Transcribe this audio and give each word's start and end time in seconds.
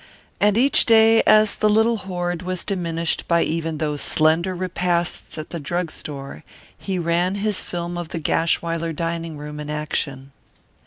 And 0.39 0.57
each 0.57 0.87
day, 0.87 1.21
as 1.27 1.53
the 1.53 1.69
little 1.69 1.97
hoard 1.97 2.41
was 2.41 2.63
diminished 2.63 3.23
by 3.27 3.43
even 3.43 3.77
those 3.77 4.01
slender 4.01 4.55
repasts 4.55 5.37
at 5.37 5.51
the 5.51 5.59
drug 5.59 5.91
store, 5.91 6.43
he 6.75 6.97
ran 6.97 7.35
his 7.35 7.63
film 7.63 7.99
of 7.99 8.09
the 8.09 8.19
Gashwiler 8.19 8.93
dining 8.93 9.37
room 9.37 9.59
in 9.59 9.69
action. 9.69 10.31